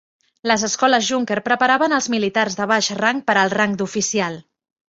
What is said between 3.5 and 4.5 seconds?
rang d'oficial.